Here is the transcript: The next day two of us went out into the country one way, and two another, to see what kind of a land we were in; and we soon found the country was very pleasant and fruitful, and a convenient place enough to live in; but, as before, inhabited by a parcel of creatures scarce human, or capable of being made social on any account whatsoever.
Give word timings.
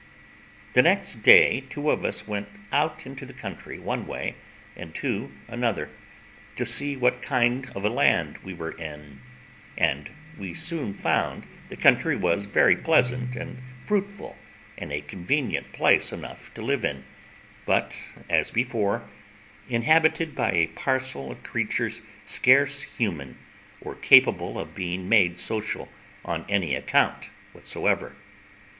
The 0.73 0.81
next 0.81 1.21
day 1.21 1.61
two 1.69 1.91
of 1.91 2.03
us 2.03 2.27
went 2.27 2.47
out 2.71 3.05
into 3.05 3.23
the 3.23 3.35
country 3.35 3.77
one 3.77 4.07
way, 4.07 4.33
and 4.75 4.95
two 4.95 5.31
another, 5.47 5.91
to 6.55 6.65
see 6.65 6.97
what 6.97 7.21
kind 7.21 7.71
of 7.75 7.85
a 7.85 7.89
land 7.91 8.39
we 8.43 8.51
were 8.55 8.71
in; 8.71 9.21
and 9.77 10.09
we 10.39 10.55
soon 10.55 10.95
found 10.95 11.45
the 11.69 11.75
country 11.77 12.15
was 12.15 12.45
very 12.45 12.75
pleasant 12.75 13.35
and 13.35 13.61
fruitful, 13.85 14.35
and 14.75 14.91
a 14.91 15.01
convenient 15.01 15.71
place 15.71 16.11
enough 16.11 16.51
to 16.55 16.63
live 16.63 16.83
in; 16.83 17.03
but, 17.67 18.01
as 18.27 18.49
before, 18.49 19.07
inhabited 19.69 20.33
by 20.33 20.49
a 20.51 20.65
parcel 20.69 21.31
of 21.31 21.43
creatures 21.43 22.01
scarce 22.25 22.81
human, 22.97 23.37
or 23.81 23.93
capable 23.93 24.57
of 24.57 24.73
being 24.73 25.07
made 25.07 25.37
social 25.37 25.89
on 26.25 26.43
any 26.49 26.73
account 26.73 27.29
whatsoever. 27.51 28.15